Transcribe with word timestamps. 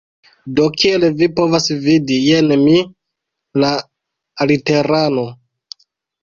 Do, 0.59 0.63
kiel 0.83 1.03
vi 1.19 1.27
povas 1.39 1.67
vidi, 1.83 2.17
jen 2.29 2.49
mi, 2.63 2.79
la 3.65 3.71
aliterano 4.47 5.29